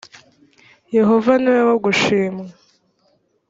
yehova 0.95 1.33
niwe 1.41 1.61
wogushimwa. 1.67 2.45